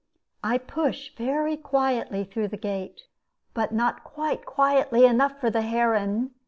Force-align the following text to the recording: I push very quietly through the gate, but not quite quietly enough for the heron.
I 0.43 0.57
push 0.57 1.13
very 1.15 1.55
quietly 1.55 2.23
through 2.23 2.47
the 2.47 2.57
gate, 2.57 3.01
but 3.53 3.71
not 3.71 4.03
quite 4.03 4.47
quietly 4.47 5.05
enough 5.05 5.39
for 5.39 5.51
the 5.51 5.61
heron. 5.61 6.31